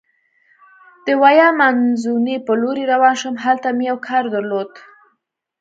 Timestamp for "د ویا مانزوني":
1.05-2.35